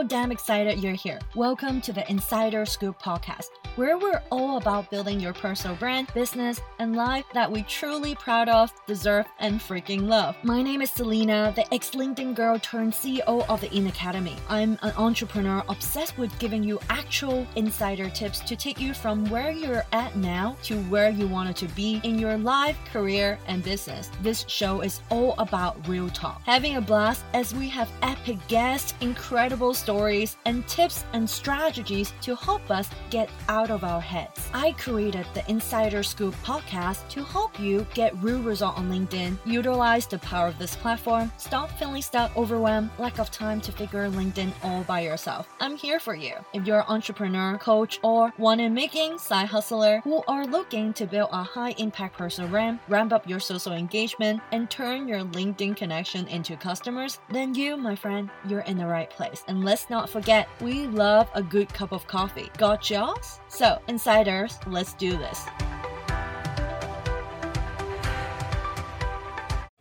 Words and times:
so 0.00 0.06
damn 0.06 0.32
excited 0.32 0.78
you're 0.78 0.94
here. 0.94 1.18
Welcome 1.34 1.82
to 1.82 1.92
the 1.92 2.10
Insider 2.10 2.64
Scoop 2.64 3.02
podcast, 3.02 3.50
where 3.76 3.98
we're 3.98 4.22
all 4.30 4.56
about 4.56 4.90
building 4.90 5.20
your 5.20 5.32
personal 5.32 5.76
brand, 5.76 6.12
business, 6.14 6.60
and 6.78 6.96
life 6.96 7.24
that 7.34 7.50
we 7.50 7.62
truly 7.62 8.14
proud 8.14 8.48
of, 8.48 8.72
deserve, 8.86 9.26
and 9.38 9.60
freaking 9.60 10.08
love. 10.08 10.36
My 10.42 10.62
name 10.62 10.82
is 10.82 10.90
Salina, 10.90 11.52
the 11.54 11.72
ex 11.72 11.90
LinkedIn 11.90 12.34
girl 12.34 12.58
turned 12.58 12.92
CEO 12.92 13.46
of 13.48 13.60
the 13.60 13.72
In 13.74 13.86
Academy. 13.86 14.36
I'm 14.48 14.78
an 14.82 14.92
entrepreneur 14.96 15.62
obsessed 15.68 16.18
with 16.18 16.36
giving 16.38 16.64
you 16.64 16.80
actual 16.88 17.46
insider 17.56 18.08
tips 18.10 18.40
to 18.40 18.56
take 18.56 18.80
you 18.80 18.94
from 18.94 19.28
where 19.30 19.50
you're 19.50 19.84
at 19.92 20.16
now 20.16 20.56
to 20.64 20.78
where 20.84 21.10
you 21.10 21.28
wanted 21.28 21.56
to 21.56 21.66
be 21.68 22.00
in 22.02 22.18
your 22.18 22.38
life, 22.38 22.76
career, 22.92 23.38
and 23.46 23.62
business. 23.62 24.10
This 24.22 24.44
show 24.48 24.80
is 24.80 25.00
all 25.10 25.34
about 25.38 25.86
real 25.86 26.08
talk, 26.08 26.42
having 26.44 26.76
a 26.76 26.80
blast 26.80 27.24
as 27.34 27.54
we 27.54 27.68
have 27.68 27.90
epic 28.02 28.38
guests, 28.48 28.94
incredible 29.00 29.74
stories, 29.74 30.36
and 30.44 30.66
tips 30.66 31.04
and 31.12 31.28
strategies 31.28 32.12
to 32.22 32.34
help 32.34 32.70
us 32.70 32.88
get 33.10 33.28
out 33.48 33.59
of 33.68 33.84
our 33.84 34.00
heads. 34.00 34.48
I 34.54 34.72
created 34.72 35.26
the 35.34 35.48
Insider 35.50 36.02
Scoop 36.02 36.34
podcast 36.36 37.06
to 37.10 37.22
help 37.22 37.60
you 37.60 37.86
get 37.92 38.16
real 38.22 38.40
result 38.40 38.78
on 38.78 38.88
LinkedIn, 38.88 39.36
utilize 39.44 40.06
the 40.06 40.18
power 40.20 40.48
of 40.48 40.58
this 40.58 40.76
platform, 40.76 41.30
stop 41.36 41.70
feeling 41.78 42.00
stuck, 42.00 42.34
overwhelmed, 42.36 42.90
lack 42.98 43.18
of 43.18 43.30
time 43.30 43.60
to 43.60 43.72
figure 43.72 44.08
LinkedIn 44.08 44.52
all 44.62 44.82
by 44.84 45.00
yourself. 45.00 45.48
I'm 45.60 45.76
here 45.76 46.00
for 46.00 46.14
you. 46.14 46.34
If 46.54 46.66
you're 46.66 46.80
an 46.80 46.86
entrepreneur, 46.88 47.58
coach, 47.58 48.00
or 48.02 48.32
one 48.36 48.60
in 48.60 48.72
making 48.72 49.18
side 49.18 49.48
hustler 49.48 50.00
who 50.04 50.22
are 50.28 50.46
looking 50.46 50.92
to 50.94 51.06
build 51.06 51.28
a 51.32 51.42
high 51.42 51.72
impact 51.72 52.16
personal 52.16 52.48
brand, 52.48 52.78
ramp 52.88 53.12
up 53.12 53.28
your 53.28 53.40
social 53.40 53.72
engagement, 53.72 54.40
and 54.52 54.70
turn 54.70 55.08
your 55.08 55.20
LinkedIn 55.20 55.76
connection 55.76 56.26
into 56.28 56.56
customers, 56.56 57.18
then 57.30 57.54
you, 57.54 57.76
my 57.76 57.96
friend, 57.96 58.30
you're 58.46 58.60
in 58.60 58.78
the 58.78 58.86
right 58.86 59.10
place. 59.10 59.42
And 59.48 59.64
let's 59.64 59.90
not 59.90 60.08
forget, 60.08 60.48
we 60.60 60.86
love 60.86 61.28
a 61.34 61.42
good 61.42 61.72
cup 61.72 61.92
of 61.92 62.06
coffee. 62.06 62.50
Got 62.58 62.88
yours? 62.90 63.40
So, 63.50 63.82
insiders, 63.88 64.58
let's 64.68 64.94
do 64.94 65.10
this. 65.18 65.44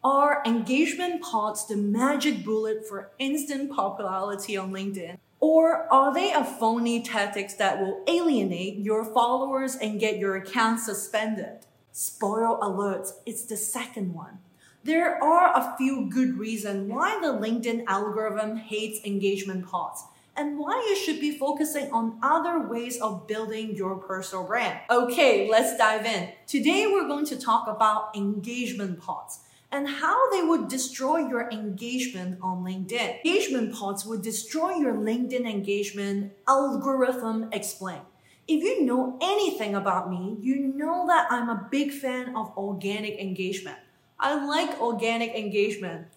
Are 0.03 0.41
engagement 0.43 1.21
pods 1.21 1.67
the 1.67 1.77
magic 1.77 2.43
bullet 2.43 2.87
for 2.87 3.11
instant 3.19 3.71
popularity 3.71 4.57
on 4.57 4.71
LinkedIn? 4.71 5.19
Or 5.39 5.91
are 5.93 6.11
they 6.13 6.33
a 6.33 6.43
phony 6.43 7.03
tactics 7.03 7.53
that 7.55 7.79
will 7.79 8.03
alienate 8.07 8.79
your 8.79 9.05
followers 9.05 9.75
and 9.75 9.99
get 9.99 10.17
your 10.17 10.35
account 10.35 10.79
suspended? 10.79 11.59
Spoil 11.91 12.57
alert, 12.61 13.07
it's 13.25 13.43
the 13.43 13.55
second 13.55 14.13
one. 14.13 14.39
There 14.83 15.23
are 15.23 15.55
a 15.55 15.75
few 15.77 16.09
good 16.09 16.39
reasons 16.39 16.91
why 16.91 17.19
the 17.21 17.27
LinkedIn 17.27 17.85
algorithm 17.85 18.57
hates 18.57 19.05
engagement 19.05 19.67
pods 19.67 20.03
and 20.39 20.57
why 20.57 20.85
you 20.87 20.95
should 20.95 21.19
be 21.19 21.37
focusing 21.37 21.91
on 21.91 22.17
other 22.23 22.65
ways 22.69 22.99
of 23.01 23.27
building 23.27 23.75
your 23.75 23.97
personal 23.97 24.47
brand. 24.47 24.79
Okay, 24.89 25.49
let's 25.49 25.77
dive 25.77 26.05
in. 26.05 26.29
Today 26.47 26.87
we're 26.87 27.09
going 27.09 27.25
to 27.25 27.35
talk 27.37 27.67
about 27.67 28.15
engagement 28.15 29.01
pods 29.01 29.41
and 29.69 29.85
how 29.85 30.31
they 30.31 30.41
would 30.41 30.69
destroy 30.69 31.27
your 31.27 31.51
engagement 31.51 32.39
on 32.41 32.63
LinkedIn. 32.63 33.17
Engagement 33.25 33.75
pods 33.75 34.05
would 34.05 34.21
destroy 34.21 34.75
your 34.75 34.93
LinkedIn 34.93 35.45
engagement 35.45 36.31
algorithm 36.47 37.49
explain. 37.51 37.99
If 38.47 38.63
you 38.63 38.85
know 38.85 39.19
anything 39.21 39.75
about 39.75 40.09
me, 40.09 40.37
you 40.39 40.55
know 40.73 41.05
that 41.07 41.27
I'm 41.29 41.49
a 41.49 41.67
big 41.69 41.91
fan 41.91 42.33
of 42.37 42.57
organic 42.57 43.19
engagement. 43.19 43.77
I 44.17 44.45
like 44.45 44.79
organic 44.79 45.35
engagement. 45.35 46.07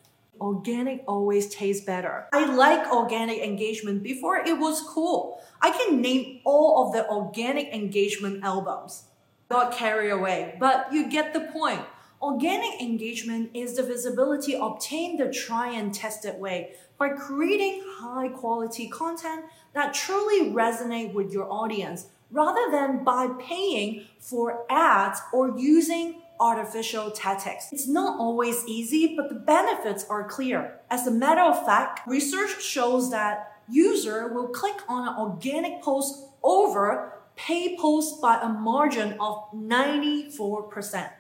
Organic 0.43 1.05
always 1.07 1.55
tastes 1.55 1.87
better. 1.87 2.27
I 2.33 2.53
like 2.53 2.93
organic 2.93 3.39
engagement 3.39 4.03
before 4.03 4.39
it 4.39 4.59
was 4.59 4.83
cool. 4.83 5.41
I 5.61 5.71
can 5.71 6.03
name 6.03 6.41
all 6.45 6.85
of 6.85 6.93
the 6.93 7.09
organic 7.09 7.69
engagement 7.69 8.43
albums. 8.43 9.05
Got 9.49 9.73
carried 9.73 10.11
away, 10.11 10.57
but 10.59 10.93
you 10.93 11.09
get 11.09 11.33
the 11.33 11.43
point. 11.53 11.83
Organic 12.21 12.81
engagement 12.81 13.51
is 13.55 13.77
the 13.77 13.85
visibility 13.85 14.55
obtained 14.55 15.21
the 15.21 15.31
try 15.31 15.69
and 15.71 15.95
tested 15.95 16.41
way 16.41 16.73
by 16.99 17.11
creating 17.11 17.85
high 18.01 18.29
quality 18.29 18.89
content 18.89 19.45
that 19.75 19.95
truly 19.95 20.51
resonate 20.51 21.15
with 21.15 21.33
your 21.33 21.49
audience 21.53 22.07
rather 22.33 22.69
than 22.73 23.05
by 23.05 23.29
paying 23.39 24.07
for 24.19 24.65
ads 24.69 25.21
or 25.33 25.57
using 25.57 26.22
artificial 26.43 27.13
tactics. 27.13 27.69
It's 27.73 27.87
not 27.87 28.19
always 28.19 28.67
easy, 28.67 29.15
but 29.17 29.29
the 29.29 29.37
benefits 29.37 30.05
are 30.11 30.29
clear. 30.29 30.81
As 30.91 31.07
a 31.07 31.11
matter 31.11 31.41
of 31.41 31.65
fact, 31.65 32.01
research 32.07 32.61
shows 32.61 33.13
that 33.13 33.61
user 33.71 34.35
will 34.35 34.49
click 34.49 34.81
on 34.89 35.07
an 35.07 35.15
organic 35.17 35.81
post 35.83 36.27
over 36.43 37.13
pay 37.37 37.77
posts 37.79 38.21
by 38.21 38.41
a 38.43 38.49
margin 38.49 39.17
of 39.21 39.51
94%. 39.55 41.11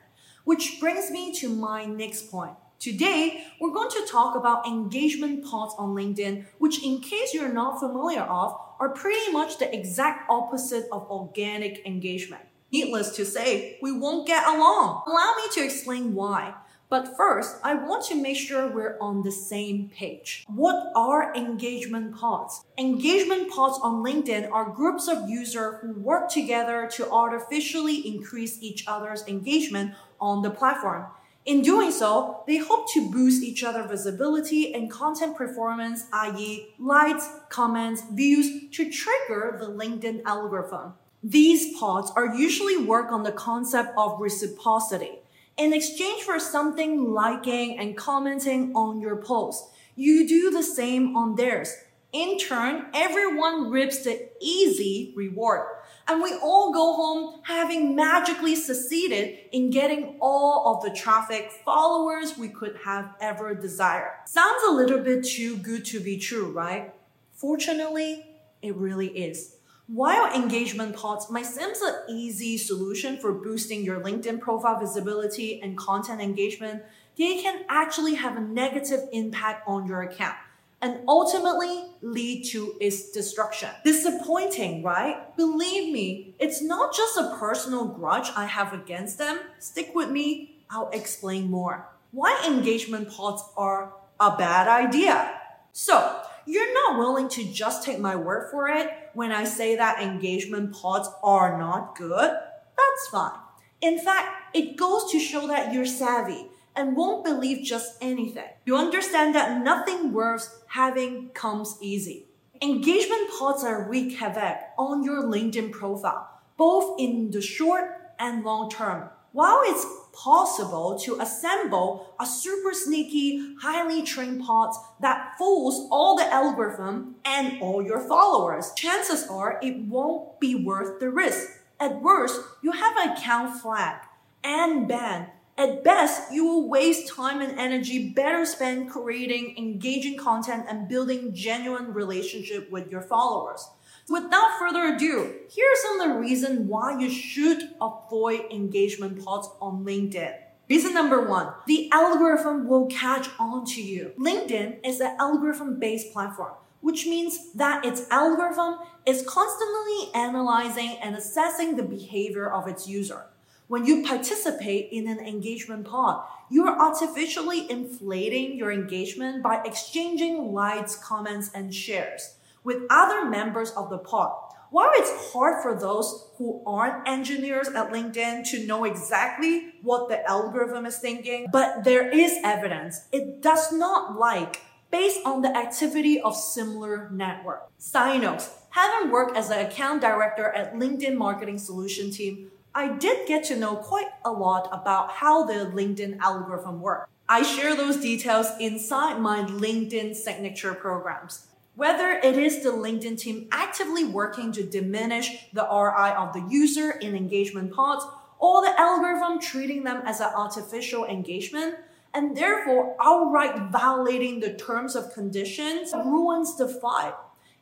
Which 0.44 0.78
brings 0.80 1.10
me 1.10 1.32
to 1.36 1.48
my 1.48 1.84
next 1.84 2.30
point. 2.30 2.56
Today, 2.80 3.44
we're 3.60 3.72
going 3.72 3.90
to 3.90 4.06
talk 4.10 4.34
about 4.34 4.66
engagement 4.66 5.44
pods 5.44 5.72
on 5.78 5.94
LinkedIn, 5.94 6.46
which 6.58 6.84
in 6.84 7.00
case 7.00 7.32
you're 7.32 7.52
not 7.52 7.78
familiar 7.78 8.22
of, 8.22 8.58
are 8.80 8.88
pretty 8.88 9.30
much 9.30 9.58
the 9.58 9.72
exact 9.72 10.28
opposite 10.28 10.86
of 10.90 11.08
organic 11.08 11.86
engagement. 11.86 12.42
Needless 12.72 13.14
to 13.16 13.26
say, 13.26 13.78
we 13.82 13.92
won't 13.92 14.26
get 14.26 14.46
along. 14.46 15.02
Allow 15.06 15.34
me 15.36 15.50
to 15.52 15.64
explain 15.64 16.14
why. 16.14 16.54
But 16.88 17.16
first, 17.16 17.56
I 17.62 17.74
want 17.74 18.04
to 18.06 18.14
make 18.14 18.36
sure 18.36 18.66
we're 18.66 18.98
on 19.00 19.22
the 19.22 19.32
same 19.32 19.90
page. 19.94 20.44
What 20.46 20.92
are 20.94 21.34
engagement 21.34 22.16
pods? 22.16 22.64
Engagement 22.78 23.50
pods 23.50 23.78
on 23.82 24.02
LinkedIn 24.02 24.50
are 24.50 24.70
groups 24.70 25.08
of 25.08 25.28
users 25.28 25.80
who 25.80 25.92
work 25.94 26.30
together 26.30 26.88
to 26.92 27.10
artificially 27.10 28.06
increase 28.06 28.62
each 28.62 28.84
other's 28.86 29.26
engagement 29.26 29.94
on 30.20 30.42
the 30.42 30.50
platform. 30.50 31.06
In 31.44 31.60
doing 31.60 31.90
so, 31.90 32.44
they 32.46 32.58
hope 32.58 32.90
to 32.92 33.10
boost 33.10 33.42
each 33.42 33.64
other's 33.64 33.90
visibility 33.90 34.72
and 34.74 34.90
content 34.90 35.36
performance, 35.36 36.04
i.e., 36.12 36.74
likes, 36.78 37.28
comments, 37.48 38.02
views, 38.12 38.70
to 38.70 38.90
trigger 38.90 39.56
the 39.58 39.66
LinkedIn 39.66 40.22
algorithm. 40.24 40.94
These 41.22 41.78
pods 41.78 42.10
are 42.16 42.34
usually 42.34 42.76
work 42.76 43.12
on 43.12 43.22
the 43.22 43.30
concept 43.30 43.92
of 43.96 44.18
reciprocity. 44.20 45.20
In 45.56 45.72
exchange 45.72 46.22
for 46.22 46.40
something 46.40 47.12
liking 47.12 47.78
and 47.78 47.96
commenting 47.96 48.74
on 48.74 49.00
your 49.00 49.16
post, 49.16 49.66
you 49.94 50.26
do 50.26 50.50
the 50.50 50.64
same 50.64 51.16
on 51.16 51.36
theirs. 51.36 51.76
In 52.12 52.38
turn, 52.38 52.86
everyone 52.92 53.70
rips 53.70 54.02
the 54.02 54.30
easy 54.40 55.12
reward. 55.16 55.66
And 56.08 56.20
we 56.20 56.34
all 56.42 56.72
go 56.72 56.94
home 56.94 57.40
having 57.44 57.94
magically 57.94 58.56
succeeded 58.56 59.38
in 59.52 59.70
getting 59.70 60.16
all 60.20 60.74
of 60.74 60.82
the 60.82 60.90
traffic 60.90 61.52
followers 61.64 62.36
we 62.36 62.48
could 62.48 62.76
have 62.84 63.14
ever 63.20 63.54
desired. 63.54 64.10
Sounds 64.26 64.62
a 64.68 64.72
little 64.72 64.98
bit 64.98 65.24
too 65.24 65.56
good 65.58 65.84
to 65.86 66.00
be 66.00 66.18
true, 66.18 66.50
right? 66.50 66.92
Fortunately, 67.32 68.26
it 68.60 68.74
really 68.74 69.08
is. 69.08 69.51
While 69.88 70.32
engagement 70.32 70.96
pods 70.96 71.28
might 71.28 71.46
seem 71.46 71.70
an 71.70 71.94
easy 72.08 72.56
solution 72.56 73.18
for 73.18 73.32
boosting 73.32 73.84
your 73.84 74.00
LinkedIn 74.00 74.40
profile 74.40 74.78
visibility 74.78 75.60
and 75.60 75.76
content 75.76 76.20
engagement, 76.20 76.82
they 77.18 77.42
can 77.42 77.64
actually 77.68 78.14
have 78.14 78.36
a 78.36 78.40
negative 78.40 79.08
impact 79.12 79.66
on 79.66 79.86
your 79.86 80.02
account 80.02 80.36
and 80.80 81.00
ultimately 81.06 81.84
lead 82.00 82.44
to 82.44 82.74
its 82.80 83.10
destruction. 83.10 83.70
Disappointing, 83.84 84.82
right? 84.82 85.36
Believe 85.36 85.92
me, 85.92 86.34
it's 86.38 86.62
not 86.62 86.94
just 86.94 87.16
a 87.16 87.36
personal 87.38 87.86
grudge 87.86 88.30
I 88.36 88.46
have 88.46 88.72
against 88.72 89.18
them. 89.18 89.40
Stick 89.58 89.94
with 89.94 90.10
me, 90.10 90.56
I'll 90.70 90.90
explain 90.90 91.50
more. 91.50 91.88
Why 92.12 92.42
engagement 92.46 93.10
pods 93.10 93.42
are 93.56 93.92
a 94.18 94.36
bad 94.36 94.68
idea. 94.68 95.40
So, 95.72 96.20
you're 96.46 96.72
not 96.74 96.98
willing 96.98 97.28
to 97.30 97.44
just 97.44 97.84
take 97.84 97.98
my 97.98 98.16
word 98.16 98.50
for 98.50 98.68
it 98.68 98.90
when 99.14 99.32
I 99.32 99.44
say 99.44 99.76
that 99.76 100.02
engagement 100.02 100.74
pods 100.74 101.08
are 101.22 101.58
not 101.58 101.96
good? 101.96 102.30
That's 102.30 103.08
fine. 103.10 103.38
In 103.80 103.98
fact, 103.98 104.56
it 104.56 104.76
goes 104.76 105.10
to 105.10 105.18
show 105.18 105.46
that 105.48 105.72
you're 105.72 105.86
savvy 105.86 106.46
and 106.74 106.96
won't 106.96 107.24
believe 107.24 107.64
just 107.64 107.96
anything. 108.00 108.48
You 108.64 108.76
understand 108.76 109.34
that 109.34 109.62
nothing 109.62 110.12
worth 110.12 110.64
having 110.68 111.30
comes 111.30 111.76
easy. 111.80 112.26
Engagement 112.62 113.30
pods 113.38 113.64
are 113.64 113.88
wreak 113.88 114.18
havoc 114.18 114.58
on 114.78 115.02
your 115.02 115.22
LinkedIn 115.24 115.72
profile, 115.72 116.28
both 116.56 117.00
in 117.00 117.30
the 117.30 117.42
short 117.42 118.14
and 118.18 118.44
long 118.44 118.70
term. 118.70 119.10
While 119.32 119.62
it's 119.64 119.84
possible 120.12 120.98
to 121.00 121.20
assemble 121.20 122.14
a 122.20 122.26
super 122.26 122.72
sneaky, 122.72 123.54
highly 123.60 124.02
trained 124.02 124.42
pod 124.44 124.74
that 125.00 125.34
fools 125.38 125.88
all 125.90 126.16
the 126.16 126.32
algorithm 126.32 127.16
and 127.24 127.60
all 127.60 127.82
your 127.82 128.00
followers. 128.00 128.72
Chances 128.76 129.26
are 129.28 129.58
it 129.62 129.78
won't 129.86 130.38
be 130.38 130.54
worth 130.54 131.00
the 131.00 131.10
risk. 131.10 131.48
At 131.80 132.00
worst, 132.00 132.40
you 132.62 132.72
have 132.72 132.96
an 132.96 133.10
account 133.10 133.60
flag 133.60 134.02
and 134.44 134.86
banned 134.86 135.28
At 135.58 135.84
best, 135.84 136.32
you 136.32 136.46
will 136.46 136.68
waste 136.68 137.14
time 137.14 137.42
and 137.42 137.58
energy 137.58 138.08
better 138.08 138.46
spent 138.46 138.90
creating 138.90 139.54
engaging 139.58 140.16
content 140.16 140.64
and 140.68 140.88
building 140.88 141.34
genuine 141.34 141.92
relationship 141.92 142.70
with 142.70 142.90
your 142.90 143.02
followers. 143.02 143.68
Without 144.08 144.58
further 144.58 144.94
ado, 144.94 145.32
here 145.48 145.64
are 145.64 145.76
some 145.76 146.00
of 146.00 146.08
the 146.08 146.18
reasons 146.18 146.68
why 146.68 146.98
you 146.98 147.08
should 147.08 147.70
avoid 147.80 148.40
engagement 148.50 149.24
pods 149.24 149.48
on 149.60 149.84
LinkedIn. 149.84 150.34
Reason 150.68 150.92
number 150.92 151.22
one, 151.28 151.52
the 151.66 151.88
algorithm 151.92 152.66
will 152.66 152.86
catch 152.86 153.28
on 153.38 153.64
to 153.66 153.80
you. 153.80 154.12
LinkedIn 154.18 154.78
is 154.84 155.00
an 155.00 155.16
algorithm 155.20 155.78
based 155.78 156.12
platform, 156.12 156.52
which 156.80 157.06
means 157.06 157.52
that 157.52 157.84
its 157.84 158.08
algorithm 158.10 158.78
is 159.06 159.24
constantly 159.28 160.12
analyzing 160.14 160.98
and 161.00 161.14
assessing 161.14 161.76
the 161.76 161.82
behavior 161.84 162.50
of 162.50 162.66
its 162.66 162.88
user. 162.88 163.26
When 163.68 163.86
you 163.86 164.04
participate 164.04 164.88
in 164.90 165.06
an 165.06 165.20
engagement 165.20 165.86
pod, 165.86 166.24
you 166.50 166.66
are 166.66 166.76
artificially 166.76 167.70
inflating 167.70 168.58
your 168.58 168.72
engagement 168.72 169.44
by 169.44 169.62
exchanging 169.64 170.52
likes, 170.52 170.96
comments, 170.96 171.50
and 171.54 171.72
shares 171.72 172.34
with 172.64 172.82
other 172.90 173.24
members 173.28 173.70
of 173.72 173.90
the 173.90 173.98
pod. 173.98 174.32
While 174.70 174.90
it's 174.94 175.32
hard 175.32 175.62
for 175.62 175.78
those 175.78 176.30
who 176.38 176.62
aren't 176.66 177.06
engineers 177.06 177.68
at 177.68 177.92
LinkedIn 177.92 178.48
to 178.50 178.66
know 178.66 178.84
exactly 178.84 179.74
what 179.82 180.08
the 180.08 180.26
algorithm 180.26 180.86
is 180.86 180.98
thinking, 180.98 181.46
but 181.52 181.84
there 181.84 182.08
is 182.08 182.38
evidence 182.42 183.06
it 183.12 183.42
does 183.42 183.70
not 183.70 184.18
like 184.18 184.62
based 184.90 185.20
on 185.26 185.42
the 185.42 185.54
activity 185.54 186.20
of 186.20 186.34
similar 186.34 187.10
network. 187.10 187.68
Side 187.76 188.22
notes, 188.22 188.50
having 188.70 189.10
worked 189.10 189.36
as 189.36 189.50
an 189.50 189.66
account 189.66 190.00
director 190.00 190.50
at 190.52 190.74
LinkedIn 190.74 191.16
Marketing 191.16 191.58
Solution 191.58 192.10
Team, 192.10 192.50
I 192.74 192.96
did 192.96 193.28
get 193.28 193.44
to 193.44 193.56
know 193.56 193.76
quite 193.76 194.08
a 194.24 194.30
lot 194.32 194.70
about 194.72 195.10
how 195.10 195.44
the 195.44 195.70
LinkedIn 195.74 196.18
algorithm 196.20 196.80
works. 196.80 197.10
I 197.28 197.42
share 197.42 197.76
those 197.76 197.98
details 197.98 198.46
inside 198.58 199.20
my 199.20 199.42
LinkedIn 199.42 200.14
signature 200.14 200.74
programs. 200.74 201.46
Whether 201.74 202.10
it 202.10 202.36
is 202.36 202.62
the 202.62 202.68
LinkedIn 202.68 203.18
team 203.18 203.48
actively 203.50 204.04
working 204.04 204.52
to 204.52 204.62
diminish 204.62 205.46
the 205.54 205.62
ROI 205.62 206.14
of 206.18 206.34
the 206.34 206.46
user 206.50 206.90
in 206.90 207.16
engagement 207.16 207.72
pods 207.72 208.04
or 208.38 208.60
the 208.60 208.78
algorithm 208.78 209.40
treating 209.40 209.82
them 209.82 210.02
as 210.04 210.20
an 210.20 210.30
artificial 210.36 211.06
engagement 211.06 211.76
and 212.12 212.36
therefore 212.36 212.94
outright 213.00 213.70
violating 213.70 214.40
the 214.40 214.52
terms 214.52 214.94
of 214.94 215.14
conditions 215.14 215.94
ruins 215.94 216.58
the 216.58 216.68
fight. 216.68 217.14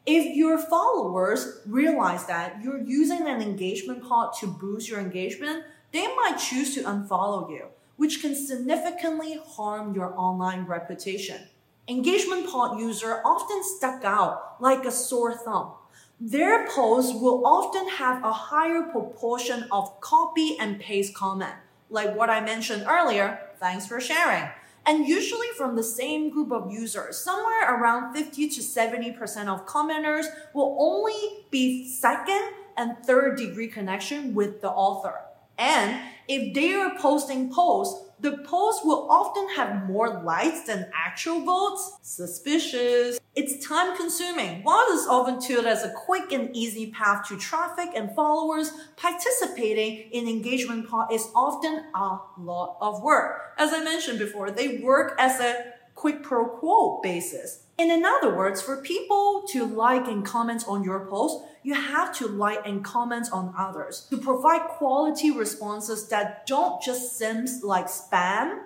If 0.06 0.34
your 0.34 0.58
followers 0.58 1.60
realize 1.64 2.26
that 2.26 2.60
you're 2.64 2.82
using 2.82 3.28
an 3.28 3.40
engagement 3.40 4.02
pod 4.02 4.32
to 4.40 4.48
boost 4.48 4.88
your 4.88 4.98
engagement, 4.98 5.62
they 5.92 6.08
might 6.16 6.38
choose 6.38 6.74
to 6.74 6.82
unfollow 6.82 7.48
you, 7.48 7.66
which 7.96 8.20
can 8.20 8.34
significantly 8.34 9.38
harm 9.46 9.94
your 9.94 10.18
online 10.18 10.64
reputation 10.64 11.49
engagement 11.90 12.48
pod 12.48 12.78
user 12.78 13.20
often 13.24 13.64
stuck 13.64 14.04
out 14.04 14.60
like 14.60 14.84
a 14.84 14.92
sore 14.92 15.34
thumb. 15.34 15.72
Their 16.20 16.68
posts 16.68 17.12
will 17.12 17.44
often 17.44 17.88
have 17.88 18.22
a 18.22 18.32
higher 18.32 18.82
proportion 18.82 19.66
of 19.72 20.00
copy 20.00 20.56
and 20.60 20.78
paste 20.78 21.14
comment, 21.14 21.54
like 21.88 22.16
what 22.16 22.30
I 22.30 22.40
mentioned 22.40 22.86
earlier, 22.88 23.40
thanks 23.58 23.88
for 23.88 24.00
sharing. 24.00 24.48
And 24.86 25.08
usually 25.08 25.48
from 25.56 25.74
the 25.74 25.82
same 25.82 26.30
group 26.30 26.52
of 26.52 26.70
users, 26.70 27.18
somewhere 27.18 27.74
around 27.74 28.14
50 28.14 28.48
to 28.50 28.60
70% 28.60 29.48
of 29.48 29.66
commenters 29.66 30.26
will 30.54 30.76
only 30.78 31.44
be 31.50 31.88
second 31.88 32.54
and 32.76 32.98
third 33.04 33.36
degree 33.36 33.68
connection 33.68 34.34
with 34.34 34.60
the 34.60 34.70
author. 34.70 35.14
And 35.58 36.00
if 36.28 36.54
they 36.54 36.72
are 36.74 36.96
posting 36.98 37.52
posts, 37.52 38.09
the 38.20 38.38
post 38.38 38.84
will 38.84 39.06
often 39.10 39.48
have 39.56 39.88
more 39.88 40.22
likes 40.22 40.62
than 40.62 40.90
actual 40.94 41.40
votes. 41.40 41.98
Suspicious. 42.02 43.18
It's 43.34 43.66
time 43.66 43.96
consuming. 43.96 44.62
While 44.62 44.84
it's 44.90 45.06
often 45.06 45.40
touted 45.40 45.66
as 45.66 45.84
a 45.84 45.92
quick 45.92 46.32
and 46.32 46.54
easy 46.54 46.90
path 46.90 47.26
to 47.28 47.38
traffic 47.38 47.90
and 47.94 48.14
followers, 48.14 48.72
participating 48.96 50.10
in 50.10 50.28
engagement 50.28 50.88
pod 50.88 51.12
is 51.12 51.28
often 51.34 51.84
a 51.94 52.18
lot 52.38 52.76
of 52.80 53.02
work. 53.02 53.54
As 53.56 53.72
I 53.72 53.82
mentioned 53.82 54.18
before, 54.18 54.50
they 54.50 54.78
work 54.78 55.14
as 55.18 55.40
a 55.40 55.72
quid 56.00 56.22
pro 56.22 56.46
quo 56.46 56.98
basis. 57.02 57.64
And 57.78 57.92
in 57.92 58.06
other 58.06 58.34
words, 58.34 58.62
for 58.62 58.78
people 58.78 59.44
to 59.50 59.66
like 59.66 60.08
and 60.08 60.24
comment 60.24 60.64
on 60.66 60.82
your 60.82 61.04
post, 61.04 61.44
you 61.62 61.74
have 61.74 62.16
to 62.16 62.26
like 62.26 62.66
and 62.66 62.82
comment 62.82 63.28
on 63.30 63.52
others 63.56 64.06
to 64.08 64.16
provide 64.16 64.62
quality 64.62 65.30
responses 65.30 66.08
that 66.08 66.46
don't 66.46 66.82
just 66.82 67.18
seem 67.18 67.44
like 67.62 67.86
spam. 67.86 68.60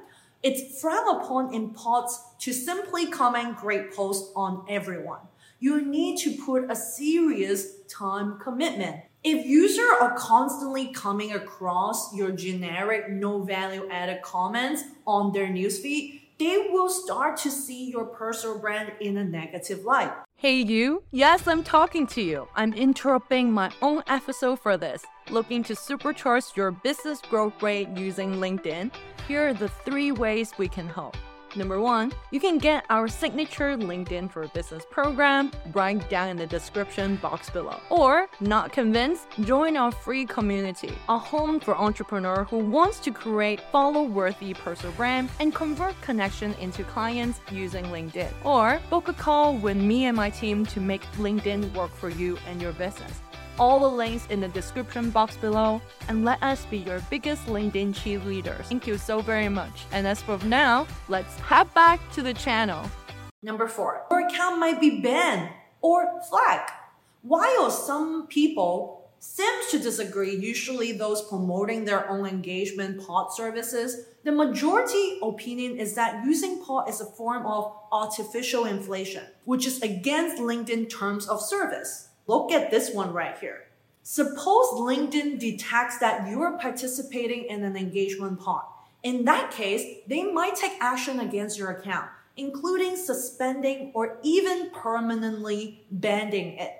It's 0.45 0.81
frowned 0.81 1.23
upon 1.23 1.53
in 1.53 1.71
pods 1.71 2.23
to 2.39 2.53
simply 2.53 3.09
comment 3.09 3.57
great 3.57 3.93
posts 3.93 4.31
on 4.37 4.65
everyone. 4.69 5.23
You 5.59 5.85
need 5.85 6.19
to 6.19 6.37
put 6.37 6.71
a 6.71 6.77
serious 6.77 7.81
time 7.89 8.39
commitment. 8.39 9.01
If 9.25 9.45
users 9.45 9.91
are 10.01 10.15
constantly 10.17 10.93
coming 10.93 11.33
across 11.33 12.15
your 12.15 12.31
generic 12.31 13.11
no 13.11 13.43
value 13.43 13.89
added 13.91 14.23
comments 14.23 14.85
on 15.05 15.33
their 15.33 15.49
newsfeed, 15.49 16.21
they 16.39 16.69
will 16.71 16.89
start 16.89 17.37
to 17.39 17.51
see 17.51 17.91
your 17.91 18.05
personal 18.05 18.59
brand 18.59 18.93
in 19.01 19.17
a 19.17 19.25
negative 19.25 19.85
light. 19.85 20.13
Hey, 20.37 20.61
you? 20.61 21.05
Yes, 21.11 21.47
I'm 21.47 21.63
talking 21.63 22.07
to 22.09 22.21
you. 22.21 22.49
I'm 22.55 22.75
interrupting 22.75 23.53
my 23.53 23.71
own 23.81 24.03
episode 24.09 24.61
for 24.61 24.77
this. 24.77 25.05
Looking 25.31 25.63
to 25.65 25.75
supercharge 25.75 26.57
your 26.57 26.71
business 26.71 27.21
growth 27.21 27.63
rate 27.63 27.89
using 27.97 28.35
LinkedIn? 28.35 28.93
Here 29.27 29.49
are 29.49 29.55
the 29.55 29.69
three 29.69 30.13
ways 30.13 30.53
we 30.59 30.69
can 30.69 30.89
help. 30.89 31.17
Number 31.57 31.81
one, 31.81 32.13
you 32.33 32.41
can 32.41 32.59
get 32.59 32.85
our 32.91 33.07
signature 33.07 33.77
LinkedIn 33.77 34.31
for 34.31 34.49
Business 34.49 34.85
program 34.91 35.53
right 35.73 36.09
down 36.11 36.29
in 36.29 36.37
the 36.37 36.47
description 36.47 37.17
box 37.17 37.49
below. 37.49 37.79
Or, 37.91 38.29
not 38.41 38.73
convinced? 38.73 39.27
Join 39.43 39.77
our 39.77 39.93
free 39.93 40.27
community, 40.27 40.93
a 41.09 41.17
home 41.17 41.61
for 41.61 41.77
entrepreneur 41.77 42.45
who 42.45 42.59
wants 42.59 42.99
to 43.01 43.13
create 43.13 43.61
follow-worthy 43.71 44.55
personal 44.55 44.93
brand 44.97 45.31
and 45.39 45.55
convert 45.55 46.01
connection 46.03 46.55
into 46.55 46.83
clients 46.85 47.41
using 47.53 47.85
LinkedIn. 47.87 48.33
Or, 48.43 48.81
book 48.91 49.09
a 49.09 49.13
call 49.13 49.57
with 49.57 49.77
me 49.77 50.07
and 50.07 50.17
my 50.17 50.31
team 50.31 50.67
to 50.67 50.81
make 50.81 51.03
LinkedIn 51.13 51.73
work 51.75 51.95
for 51.95 52.09
you 52.09 52.37
and 52.49 52.61
your 52.61 52.73
business 52.73 53.21
all 53.59 53.81
the 53.81 53.97
links 53.97 54.27
in 54.31 54.41
the 54.41 54.49
description 54.49 55.11
box 55.11 55.37
below 55.37 55.81
and 56.09 56.25
let 56.25 56.43
us 56.43 56.67
be 56.67 56.79
your 56.79 57.01
biggest 57.11 57.47
LinkedIn 57.47 57.95
cheerleaders. 57.95 58.65
Thank 58.67 58.87
you 58.87 58.99
so 58.99 59.21
very 59.21 59.49
much. 59.49 59.85
And 59.93 60.07
as 60.07 60.23
for 60.23 60.39
now, 60.45 60.87
let's 61.09 61.39
head 61.41 61.73
back 61.75 62.01
to 62.13 62.23
the 62.23 62.35
channel. 62.35 62.91
Number 63.43 63.69
four, 63.69 64.07
your 64.11 64.27
account 64.27 64.59
might 64.59 64.81
be 64.81 65.01
banned 65.01 65.51
or 65.81 66.21
flagged. 66.29 66.71
While 67.23 67.71
some 67.71 68.27
people 68.27 69.11
seem 69.19 69.53
to 69.71 69.79
disagree, 69.79 70.37
usually 70.37 70.93
those 70.93 71.27
promoting 71.29 71.85
their 71.85 72.09
own 72.11 72.27
engagement 72.27 73.07
pod 73.07 73.33
services, 73.33 74.07
the 74.25 74.33
majority 74.33 75.19
opinion 75.23 75.77
is 75.77 75.95
that 75.95 76.25
using 76.25 76.63
pod 76.63 76.89
is 76.89 77.01
a 77.01 77.07
form 77.07 77.47
of 77.47 77.73
artificial 77.93 78.65
inflation, 78.65 79.25
which 79.45 79.67
is 79.67 79.83
against 79.83 80.37
LinkedIn 80.39 80.91
terms 80.91 81.29
of 81.29 81.41
service. 81.41 82.09
Look 82.27 82.53
at 82.53 82.71
this 82.71 82.93
one 82.93 83.13
right 83.13 83.37
here. 83.39 83.65
Suppose 84.03 84.67
LinkedIn 84.75 85.39
detects 85.39 85.99
that 85.99 86.29
you 86.29 86.41
are 86.43 86.59
participating 86.59 87.45
in 87.45 87.65
an 87.65 87.77
engagement 87.77 88.41
pod. 88.41 88.65
In 89.03 89.25
that 89.25 89.51
case, 89.51 90.01
they 90.07 90.23
might 90.25 90.57
take 90.57 90.73
action 90.81 91.21
against 91.21 91.59
your 91.59 91.71
account, 91.71 92.09
including 92.37 92.97
suspending 92.97 93.93
or 93.95 94.19
even 94.23 94.71
permanently 94.71 95.85
banning 95.91 96.59
it. 96.59 96.73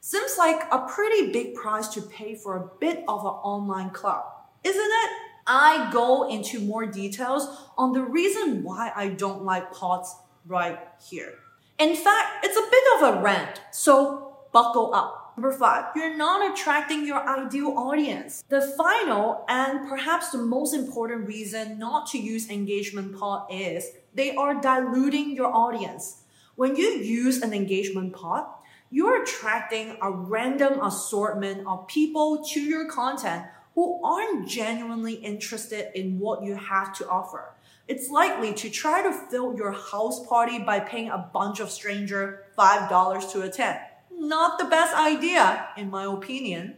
Seems 0.00 0.36
like 0.38 0.62
a 0.70 0.86
pretty 0.86 1.32
big 1.32 1.54
price 1.54 1.88
to 1.88 2.02
pay 2.02 2.34
for 2.34 2.56
a 2.56 2.78
bit 2.78 3.04
of 3.08 3.20
an 3.20 3.38
online 3.42 3.90
club, 3.90 4.24
isn't 4.62 4.80
it? 4.80 5.10
I 5.46 5.90
go 5.92 6.28
into 6.28 6.60
more 6.60 6.86
details 6.86 7.48
on 7.76 7.92
the 7.92 8.02
reason 8.02 8.62
why 8.62 8.92
I 8.94 9.08
don't 9.08 9.44
like 9.44 9.72
pods 9.72 10.14
right 10.46 10.78
here. 11.08 11.34
In 11.78 11.96
fact, 11.96 12.44
it's 12.44 12.56
a 12.56 12.70
bit 12.70 12.84
of 12.96 13.14
a 13.14 13.22
rant, 13.22 13.60
so 13.72 14.33
buckle 14.54 14.94
up. 14.94 15.34
Number 15.36 15.50
five, 15.50 15.86
you're 15.96 16.16
not 16.16 16.52
attracting 16.52 17.04
your 17.04 17.28
ideal 17.28 17.74
audience. 17.76 18.44
The 18.48 18.60
final 18.78 19.44
and 19.48 19.88
perhaps 19.88 20.30
the 20.30 20.38
most 20.38 20.72
important 20.72 21.26
reason 21.26 21.76
not 21.76 22.06
to 22.10 22.18
use 22.18 22.48
engagement 22.48 23.18
pod 23.18 23.48
is 23.50 23.90
they 24.14 24.36
are 24.36 24.60
diluting 24.60 25.34
your 25.34 25.52
audience. 25.52 26.22
When 26.54 26.76
you 26.76 26.86
use 26.86 27.42
an 27.42 27.52
engagement 27.52 28.14
pod, 28.14 28.46
you're 28.92 29.24
attracting 29.24 29.96
a 30.00 30.08
random 30.08 30.80
assortment 30.80 31.66
of 31.66 31.88
people 31.88 32.44
to 32.52 32.60
your 32.60 32.88
content 32.88 33.46
who 33.74 34.00
aren't 34.04 34.48
genuinely 34.48 35.14
interested 35.14 35.90
in 35.98 36.20
what 36.20 36.44
you 36.44 36.54
have 36.54 36.94
to 36.98 37.08
offer. 37.08 37.56
It's 37.88 38.08
likely 38.08 38.54
to 38.54 38.70
try 38.70 39.02
to 39.02 39.12
fill 39.12 39.56
your 39.56 39.72
house 39.72 40.24
party 40.28 40.60
by 40.60 40.78
paying 40.78 41.10
a 41.10 41.28
bunch 41.34 41.58
of 41.58 41.70
strangers 41.70 42.38
$5 42.56 43.32
to 43.32 43.42
attend 43.42 43.80
not 44.24 44.58
the 44.58 44.64
best 44.64 44.94
idea, 44.94 45.68
in 45.76 45.90
my 45.90 46.04
opinion. 46.04 46.76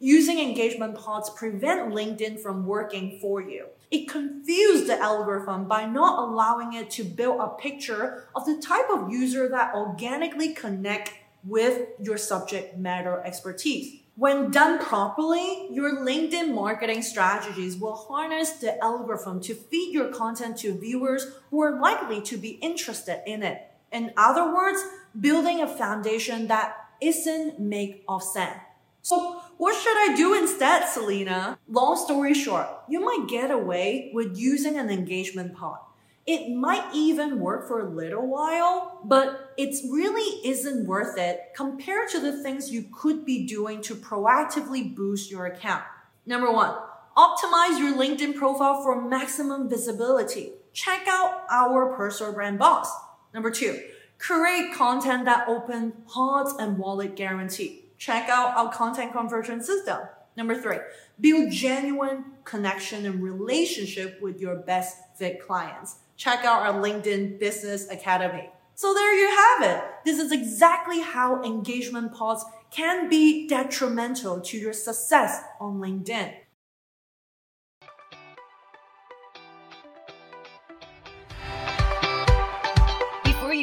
Using 0.00 0.38
engagement 0.38 0.96
pods 0.96 1.30
prevent 1.30 1.92
LinkedIn 1.92 2.40
from 2.40 2.66
working 2.66 3.18
for 3.20 3.40
you. 3.40 3.66
It 3.90 4.08
confused 4.08 4.88
the 4.88 4.98
algorithm 4.98 5.66
by 5.66 5.86
not 5.86 6.28
allowing 6.28 6.74
it 6.74 6.90
to 6.90 7.04
build 7.04 7.40
a 7.40 7.48
picture 7.60 8.28
of 8.34 8.44
the 8.44 8.60
type 8.60 8.90
of 8.92 9.10
user 9.10 9.48
that 9.48 9.74
organically 9.74 10.52
connect 10.52 11.12
with 11.44 11.88
your 12.00 12.16
subject 12.16 12.76
matter 12.76 13.22
expertise. 13.24 14.00
When 14.16 14.50
done 14.50 14.78
properly, 14.78 15.68
your 15.72 15.96
LinkedIn 15.96 16.54
marketing 16.54 17.02
strategies 17.02 17.76
will 17.76 17.96
harness 17.96 18.52
the 18.52 18.82
algorithm 18.82 19.40
to 19.42 19.54
feed 19.54 19.92
your 19.92 20.12
content 20.12 20.56
to 20.58 20.78
viewers 20.78 21.26
who 21.50 21.60
are 21.62 21.80
likely 21.80 22.20
to 22.22 22.36
be 22.36 22.50
interested 22.62 23.22
in 23.26 23.42
it. 23.42 23.70
In 23.90 24.12
other 24.16 24.54
words, 24.54 24.84
building 25.18 25.60
a 25.60 25.68
foundation 25.68 26.46
that 26.46 26.83
isn't 27.00 27.60
make 27.60 28.04
of 28.08 28.22
sand. 28.22 28.60
So 29.02 29.40
what 29.58 29.74
should 29.74 29.96
I 29.96 30.14
do 30.16 30.34
instead, 30.34 30.88
Salina? 30.88 31.58
Long 31.68 31.96
story 31.96 32.32
short, 32.32 32.66
you 32.88 33.00
might 33.00 33.28
get 33.28 33.50
away 33.50 34.10
with 34.14 34.36
using 34.38 34.78
an 34.78 34.88
engagement 34.88 35.54
pod. 35.54 35.78
It 36.26 36.54
might 36.56 36.88
even 36.94 37.38
work 37.38 37.68
for 37.68 37.80
a 37.80 37.90
little 37.90 38.26
while, 38.26 39.00
but 39.04 39.52
it 39.58 39.74
really 39.92 40.48
isn't 40.48 40.86
worth 40.86 41.18
it 41.18 41.52
compared 41.54 42.08
to 42.10 42.20
the 42.20 42.42
things 42.42 42.72
you 42.72 42.86
could 42.98 43.26
be 43.26 43.46
doing 43.46 43.82
to 43.82 43.94
proactively 43.94 44.94
boost 44.94 45.30
your 45.30 45.44
account. 45.44 45.84
Number 46.24 46.50
one, 46.50 46.74
optimize 47.14 47.78
your 47.78 47.94
LinkedIn 47.94 48.36
profile 48.36 48.82
for 48.82 49.06
maximum 49.06 49.68
visibility. 49.68 50.52
Check 50.72 51.06
out 51.06 51.42
our 51.50 51.94
personal 51.94 52.32
brand 52.32 52.58
boss. 52.58 52.90
Number 53.34 53.50
two, 53.50 53.82
create 54.18 54.74
content 54.74 55.24
that 55.24 55.48
open 55.48 55.92
hearts 56.06 56.54
and 56.58 56.78
wallet 56.78 57.16
guarantee. 57.16 57.86
Check 57.98 58.28
out 58.28 58.56
our 58.56 58.72
content 58.72 59.12
conversion 59.12 59.62
system. 59.62 59.98
Number 60.36 60.60
three, 60.60 60.78
build 61.20 61.52
genuine 61.52 62.24
connection 62.44 63.06
and 63.06 63.22
relationship 63.22 64.20
with 64.20 64.40
your 64.40 64.56
best 64.56 64.96
fit 65.16 65.40
clients 65.40 65.96
check 66.16 66.44
out 66.44 66.62
our 66.62 66.80
LinkedIn 66.82 67.38
Business 67.38 67.88
Academy. 67.90 68.50
So 68.74 68.92
there 68.92 69.14
you 69.14 69.28
have 69.28 69.62
it. 69.62 69.84
This 70.04 70.18
is 70.18 70.32
exactly 70.32 71.00
how 71.00 71.42
engagement 71.42 72.12
pods 72.14 72.44
can 72.70 73.08
be 73.08 73.46
detrimental 73.46 74.40
to 74.40 74.58
your 74.58 74.72
success 74.72 75.42
on 75.60 75.78
LinkedIn. 75.78 76.34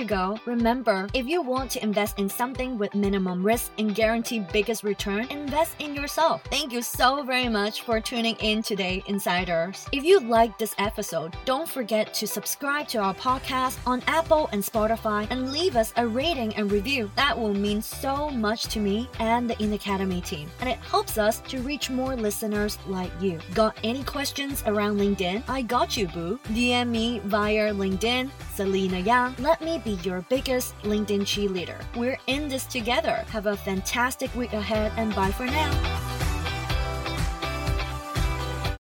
You 0.01 0.07
go, 0.07 0.39
remember 0.45 1.07
if 1.13 1.27
you 1.27 1.43
want 1.43 1.69
to 1.69 1.83
invest 1.83 2.17
in 2.17 2.27
something 2.27 2.77
with 2.79 2.95
minimum 2.95 3.45
risk 3.45 3.71
and 3.77 3.93
guarantee 3.93 4.39
biggest 4.51 4.83
return, 4.83 5.27
invest 5.29 5.75
in 5.77 5.93
yourself. 5.93 6.41
Thank 6.49 6.73
you 6.73 6.81
so 6.81 7.21
very 7.21 7.47
much 7.47 7.83
for 7.83 8.01
tuning 8.01 8.35
in 8.37 8.63
today, 8.63 9.03
Insiders. 9.05 9.85
If 9.91 10.03
you 10.03 10.19
like 10.19 10.57
this 10.57 10.73
episode, 10.79 11.35
don't 11.45 11.69
forget 11.69 12.15
to 12.15 12.25
subscribe 12.25 12.87
to 12.87 12.97
our 12.97 13.13
podcast 13.13 13.77
on 13.85 14.01
Apple 14.07 14.49
and 14.51 14.63
Spotify 14.63 15.27
and 15.29 15.51
leave 15.51 15.75
us 15.75 15.93
a 15.97 16.07
rating 16.07 16.55
and 16.55 16.71
review. 16.71 17.11
That 17.15 17.37
will 17.37 17.53
mean 17.53 17.81
so 17.83 18.31
much 18.31 18.63
to 18.73 18.79
me 18.79 19.07
and 19.19 19.47
the 19.47 19.61
In 19.61 19.73
Academy 19.73 20.21
team, 20.21 20.49
and 20.61 20.69
it 20.69 20.79
helps 20.79 21.19
us 21.19 21.41
to 21.41 21.61
reach 21.61 21.91
more 21.91 22.15
listeners 22.15 22.79
like 22.87 23.11
you. 23.21 23.39
Got 23.53 23.77
any 23.83 24.03
questions 24.03 24.63
around 24.65 24.97
LinkedIn? 24.97 25.43
I 25.47 25.61
got 25.61 25.95
you, 25.95 26.07
boo. 26.07 26.39
DM 26.47 26.87
me 26.89 27.19
via 27.25 27.71
LinkedIn, 27.71 28.31
Salina 28.61 29.01
Yeung. 29.01 29.33
Let 29.39 29.59
me 29.61 29.79
be 29.79 29.93
your 30.03 30.21
biggest 30.29 30.77
LinkedIn 30.83 31.21
cheerleader. 31.21 31.83
We're 31.95 32.19
in 32.27 32.47
this 32.47 32.65
together. 32.65 33.25
Have 33.29 33.47
a 33.47 33.57
fantastic 33.57 34.33
week 34.35 34.53
ahead 34.53 34.91
and 34.97 35.15
bye 35.15 35.31
for 35.31 35.47
now. 35.47 36.00